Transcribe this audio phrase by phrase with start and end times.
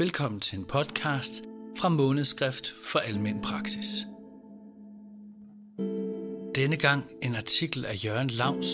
[0.00, 1.42] Velkommen til en podcast
[1.78, 3.86] fra Månedskrift for Almen Praksis.
[6.54, 8.66] Denne gang en artikel af Jørgen Laus,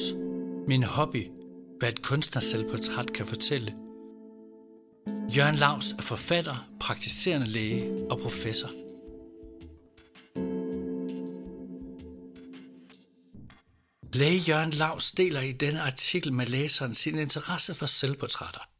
[0.68, 1.30] Min hobby,
[1.78, 3.74] hvad et kunstnerselvportræt kan fortælle.
[5.36, 8.68] Jørgen Laus er forfatter, praktiserende læge og professor.
[14.12, 18.73] Læge Jørgen Laus deler i denne artikel med læseren sin interesse for selvportrætter.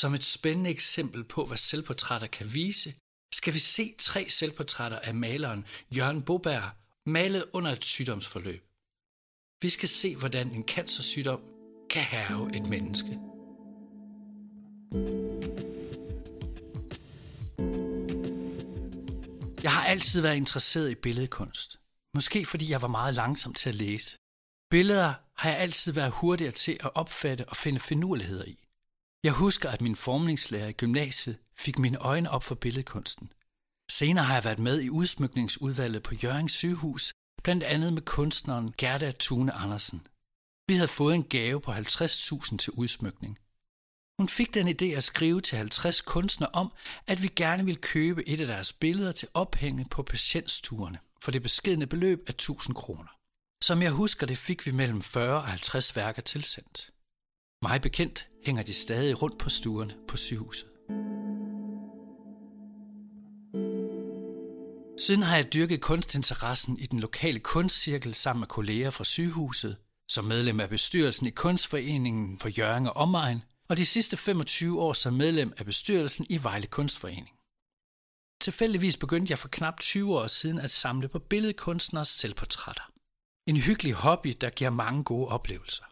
[0.00, 2.94] Som et spændende eksempel på, hvad selvportrætter kan vise,
[3.32, 6.70] skal vi se tre selvportrætter af maleren Jørgen Boberg,
[7.06, 8.64] malet under et sygdomsforløb.
[9.62, 11.40] Vi skal se, hvordan en cancersygdom
[11.90, 13.18] kan have et menneske.
[19.62, 21.76] Jeg har altid været interesseret i billedkunst.
[22.14, 24.16] Måske fordi jeg var meget langsom til at læse.
[24.70, 28.59] Billeder har jeg altid været hurtigere til at opfatte og finde finurligheder i.
[29.24, 33.32] Jeg husker, at min formningslærer i gymnasiet fik mine øjne op for billedkunsten.
[33.90, 39.10] Senere har jeg været med i udsmykningsudvalget på Jørgens sygehus, blandt andet med kunstneren Gerda
[39.10, 40.06] Tune Andersen.
[40.68, 43.38] Vi havde fået en gave på 50.000 til udsmykning.
[44.18, 46.72] Hun fik den idé at skrive til 50 kunstnere om,
[47.06, 51.42] at vi gerne ville købe et af deres billeder til ophænge på patientsturene for det
[51.42, 53.16] beskedne beløb af 1000 kroner.
[53.62, 56.90] Som jeg husker det, fik vi mellem 40 og 50 værker tilsendt.
[57.62, 60.68] Mig bekendt hænger de stadig rundt på stuerne på sygehuset.
[64.98, 69.76] Siden har jeg dyrket kunstinteressen i den lokale kunstcirkel sammen med kolleger fra sygehuset,
[70.08, 74.92] som medlem af bestyrelsen i Kunstforeningen for Jørgen og Omegn, og de sidste 25 år
[74.92, 77.36] som medlem af bestyrelsen i Vejle Kunstforening.
[78.40, 82.82] Tilfældigvis begyndte jeg for knap 20 år siden at samle på billedkunstners selvportrætter.
[83.46, 85.84] En hyggelig hobby, der giver mange gode oplevelser.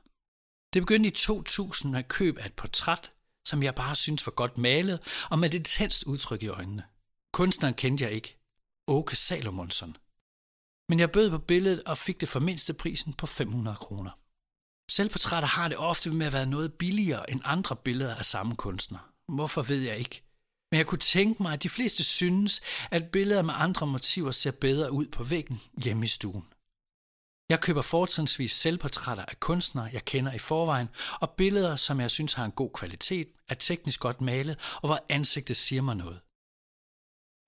[0.73, 3.13] Det begyndte i 2000 med køb af et portræt,
[3.45, 6.85] som jeg bare synes var godt malet og med et tændst udtryk i øjnene.
[7.33, 8.39] Kunstneren kendte jeg ikke.
[8.87, 9.97] Åke Salomonsson.
[10.89, 14.11] Men jeg bød på billedet og fik det for mindste prisen på 500 kroner.
[14.91, 19.13] Selvportrætter har det ofte med at være noget billigere end andre billeder af samme kunstner.
[19.29, 20.23] Hvorfor ved jeg ikke.
[20.71, 24.51] Men jeg kunne tænke mig, at de fleste synes, at billeder med andre motiver ser
[24.51, 26.45] bedre ud på væggen hjemme i stuen.
[27.49, 30.89] Jeg køber fortrinsvis selvportrætter af kunstnere, jeg kender i forvejen,
[31.21, 35.01] og billeder, som jeg synes har en god kvalitet, er teknisk godt malet, og hvor
[35.09, 36.21] ansigtet siger mig noget.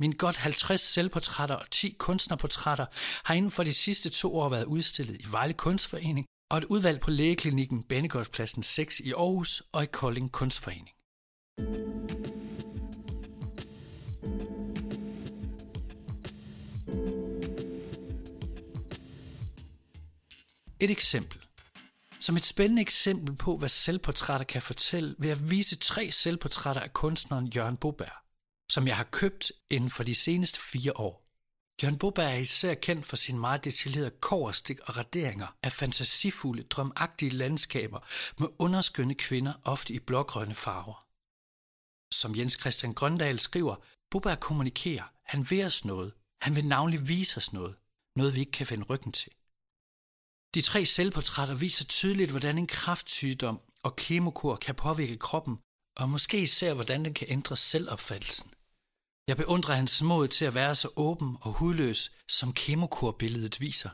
[0.01, 2.87] Mine godt 50 selvportrætter og 10 kunstnerportrætter
[3.25, 7.01] har inden for de sidste to år været udstillet i Vejle Kunstforening og et udvalg
[7.01, 11.00] på lægeklinikken Banegårdspladsen 6 i Aarhus og i Kolding Kunstforening.
[20.83, 21.47] Et eksempel.
[22.21, 26.93] Som et spændende eksempel på, hvad selvportrætter kan fortælle, vil jeg vise tre selvportrætter af
[26.93, 28.17] kunstneren Jørgen Boberg,
[28.71, 31.27] som jeg har købt inden for de seneste fire år.
[31.83, 37.31] Jørgen Boberg er især kendt for sin meget detaljerede koverstik og raderinger af fantasifulde, drømagtige
[37.31, 38.01] landskaber
[38.39, 41.07] med underskønne kvinder, ofte i blågrønne farver.
[42.15, 43.77] Som Jens Christian Grøndal skriver,
[44.11, 47.77] Boberg kommunikerer, han vil os noget, han vil navnlig vise os noget,
[48.17, 49.33] noget vi ikke kan finde ryggen til.
[50.55, 55.59] De tre selvportrætter viser tydeligt, hvordan en kraftsygdom og kemokur kan påvirke kroppen,
[55.97, 58.51] og måske især, hvordan den kan ændre selvopfattelsen.
[59.29, 63.91] Jeg beundrer hans mod til at være så åben og hudløs, som kemokurbilledet viser.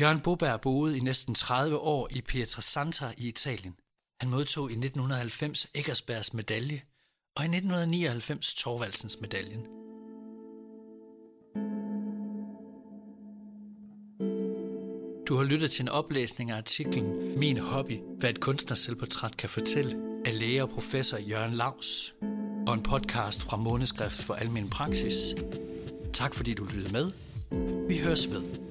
[0.00, 3.76] Jørgen Boberg boede i næsten 30 år i Pietrasanta i Italien.
[4.20, 6.82] Han modtog i 1990 Eggersbergs medalje
[7.36, 9.85] og i 1999 Torvaldsens medaljen.
[15.28, 19.96] Du har lyttet til en oplæsning af artiklen Min hobby, hvad et kunstnerselvportræt kan fortælle,
[20.24, 22.14] af læge og professor Jørgen Laus,
[22.66, 25.34] og en podcast fra Måneskrift for Almen Praksis.
[26.12, 27.10] Tak fordi du lyttede med.
[27.88, 28.65] Vi høres ved.